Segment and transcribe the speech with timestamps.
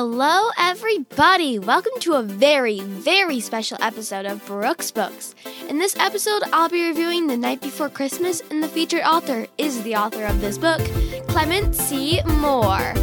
[0.00, 1.58] Hello, everybody!
[1.58, 5.34] Welcome to a very, very special episode of Brooks Books.
[5.68, 9.82] In this episode, I'll be reviewing The Night Before Christmas, and the featured author is
[9.82, 10.80] the author of this book,
[11.26, 12.22] Clement C.
[12.26, 12.94] Moore.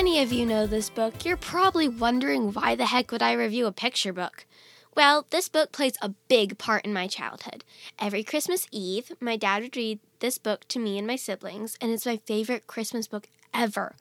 [0.00, 3.66] Any of you know this book, you're probably wondering why the heck would I review
[3.66, 4.46] a picture book?
[4.96, 7.64] Well, this book plays a big part in my childhood.
[7.98, 11.92] Every Christmas Eve, my dad would read this book to me and my siblings, and
[11.92, 13.94] it's my favorite Christmas book ever.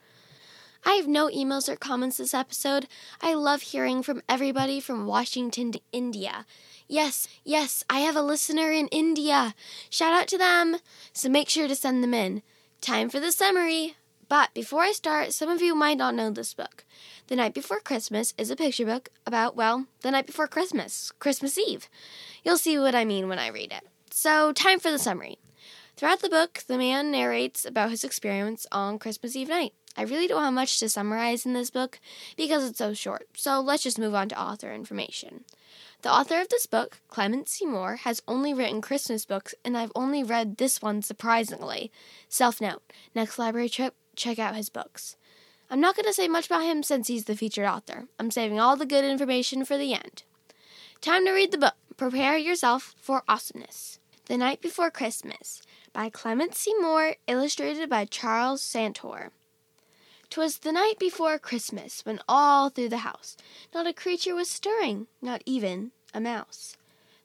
[0.85, 2.87] I have no emails or comments this episode.
[3.19, 6.45] I love hearing from everybody from Washington to India.
[6.87, 9.53] Yes, yes, I have a listener in India.
[9.89, 10.77] Shout out to them.
[11.11, 12.41] So make sure to send them in.
[12.79, 13.97] Time for the summary.
[14.29, 16.85] But before I start, some of you might not know this book.
[17.27, 21.57] The Night Before Christmas is a picture book about, well, the night before Christmas, Christmas
[21.57, 21.89] Eve.
[22.43, 23.87] You'll see what I mean when I read it.
[24.11, 25.39] So, time for the summary.
[25.97, 29.73] Throughout the book, the man narrates about his experience on Christmas Eve night.
[29.97, 31.99] I really don't have much to summarize in this book
[32.37, 35.43] because it's so short, so let's just move on to author information.
[36.03, 37.65] The author of this book, Clement C.
[37.65, 41.91] Moore, has only written Christmas books, and I've only read this one surprisingly.
[42.29, 42.83] Self note
[43.13, 45.15] next library trip, check out his books.
[45.69, 48.07] I'm not going to say much about him since he's the featured author.
[48.19, 50.23] I'm saving all the good information for the end.
[51.01, 51.75] Time to read the book.
[51.95, 53.99] Prepare yourself for awesomeness.
[54.25, 55.61] The Night Before Christmas
[55.93, 56.55] by Clement.
[56.79, 59.31] Moore, illustrated by Charles Santore.
[60.29, 63.35] 'Twas the night before Christmas, when all through the house
[63.73, 66.77] not a creature was stirring, not even a mouse.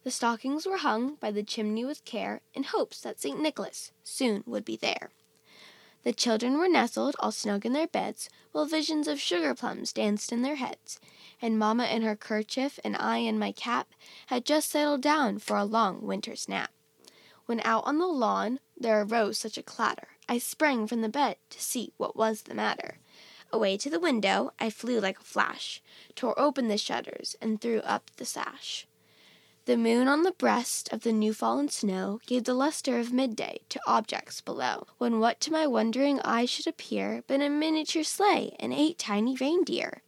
[0.04, 3.38] The stockings were hung by the chimney with care, in hopes that St.
[3.38, 5.10] Nicholas soon would be there.
[6.04, 10.32] The children were nestled all snug in their beds, while visions of sugar plums danced
[10.32, 11.00] in their heads,
[11.40, 13.88] and mamma in her kerchief and I in my cap
[14.26, 16.70] had just settled down for a long winter's nap.
[17.46, 21.36] When out on the lawn there arose such a clatter, I sprang from the bed
[21.50, 22.98] to see what was the matter.
[23.50, 25.82] Away to the window I flew like a flash,
[26.14, 28.86] tore open the shutters, and threw up the sash.
[29.66, 33.60] The moon on the breast of the new fallen snow gave the lustre of midday
[33.70, 38.54] to objects below, when what to my wondering eye should appear but a miniature sleigh
[38.60, 40.02] and eight tiny reindeer.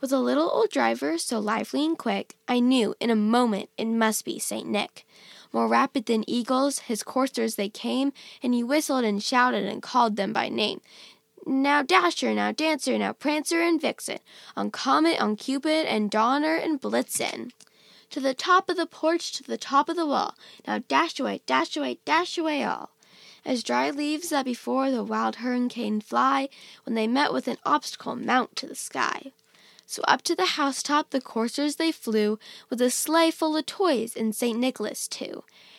[0.00, 3.86] With a little old driver so lively and quick, I knew in a moment it
[3.86, 5.04] must be Saint Nick.
[5.52, 8.12] More rapid than eagles, his coursers they came,
[8.44, 10.80] and he whistled and shouted and called them by name.
[11.44, 14.20] Now Dasher, now Dancer, now Prancer and Vixen,
[14.56, 17.50] on Comet, on Cupid, and Donner and Blitzen.
[18.14, 20.36] To the top of the porch, to the top of the wall,
[20.68, 22.90] now dash away, dash away, dash away all.
[23.44, 26.48] As dry leaves that before the wild hurricane fly,
[26.84, 29.32] when they met with an obstacle, mount to the sky.
[29.84, 32.38] So up to the housetop the coursers they flew,
[32.70, 34.60] with a sleigh full of toys and St.
[34.60, 35.42] Nicholas too.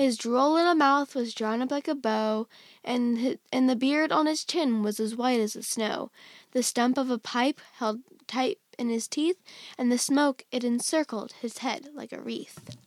[0.00, 2.48] His droll little mouth was drawn up like a bow,
[2.82, 6.10] and his, and the beard on his chin was as white as the snow.
[6.52, 9.36] The stump of a pipe held tight in his teeth,
[9.76, 12.78] and the smoke it encircled his head like a wreath.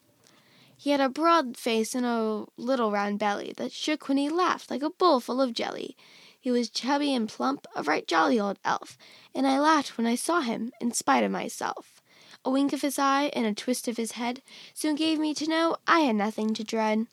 [0.76, 4.72] He had a broad face and a little round belly that shook when he laughed
[4.72, 5.96] like a bowl full of jelly.
[6.42, 8.98] He was chubby and plump, a right jolly old elf,
[9.36, 12.02] and I laughed when I saw him, in spite of myself.
[12.46, 14.42] A wink of his eye and a twist of his head
[14.74, 17.08] soon gave me to know I had nothing to dread.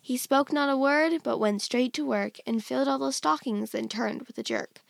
[0.00, 3.72] He spoke not a word, but went straight to work, and filled all the stockings,
[3.72, 4.80] then turned with a jerk.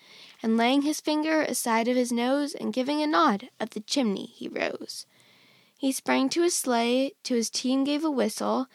[0.43, 4.26] And laying his finger aside of his nose, and giving a nod, up the chimney
[4.26, 5.06] he rose.
[5.79, 8.67] He sprang to his sleigh, to his team gave a whistle,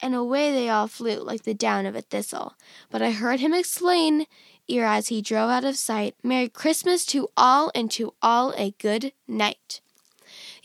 [0.00, 2.54] and away they all flew like the down of a thistle.
[2.90, 4.26] But I heard him explain,
[4.68, 8.72] ere as he drove out of sight, Merry Christmas to all, and to all a
[8.72, 9.80] good night.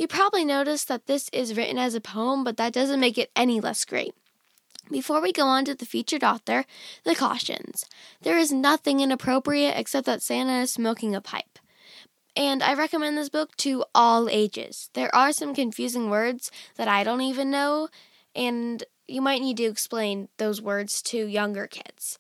[0.02, 3.30] You probably noticed that this is written as a poem, but that doesn't make it
[3.36, 4.16] any less great.
[4.90, 6.66] Before we go on to the featured author,
[7.04, 7.86] the cautions.
[8.20, 11.60] There is nothing inappropriate except that Santa is smoking a pipe.
[12.36, 14.90] And I recommend this book to all ages.
[14.94, 17.88] There are some confusing words that I don't even know,
[18.36, 22.18] and you might need to explain those words to younger kids.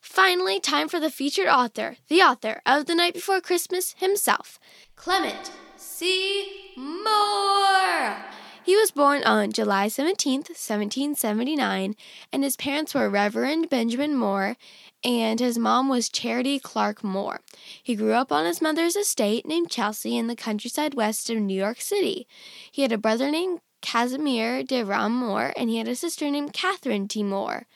[0.00, 4.60] Finally, time for the featured author, the author of The Night Before Christmas himself,
[4.94, 6.74] Clement C.
[6.76, 8.16] Moore.
[8.64, 11.94] He was born on July 17, 1779,
[12.32, 14.56] and his parents were Reverend Benjamin Moore
[15.04, 17.40] and his mom was Charity Clark Moore.
[17.82, 21.56] He grew up on his mother's estate named Chelsea in the countryside west of New
[21.56, 22.26] York City.
[22.70, 26.52] He had a brother named Casimir de Ram Moore, and he had a sister named
[26.52, 27.22] Catherine T.
[27.22, 27.66] Moore.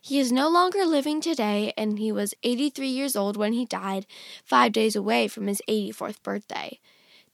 [0.00, 4.06] He is no longer living today, and he was 83 years old when he died,
[4.44, 6.80] five days away from his 84th birthday.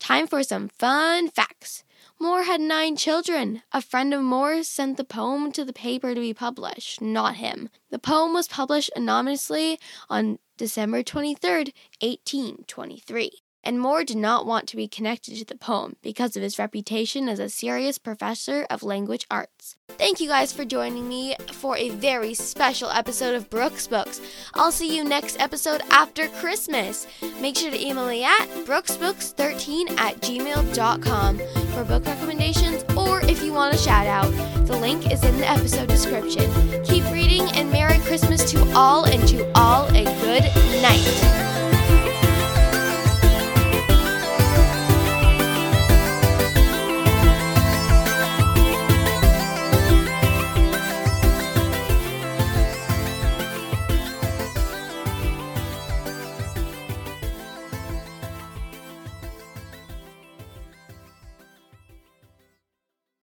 [0.00, 1.84] Time for some fun facts.
[2.18, 3.62] Moore had nine children.
[3.70, 7.68] A friend of Moore's sent the poem to the paper to be published, not him.
[7.90, 13.30] The poem was published anonymously on December 23, 1823
[13.62, 17.28] and Moore did not want to be connected to the poem because of his reputation
[17.28, 19.76] as a serious professor of language arts.
[19.90, 24.20] Thank you guys for joining me for a very special episode of Brooks Books.
[24.54, 27.06] I'll see you next episode after Christmas.
[27.40, 31.38] Make sure to email me at brooksbooks13 at gmail.com
[31.74, 34.30] for book recommendations or if you want a shout out.
[34.66, 36.50] The link is in the episode description.
[36.84, 39.59] Keep reading and Merry Christmas to all and to all.